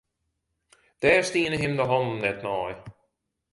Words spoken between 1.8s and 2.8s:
hannen net nei.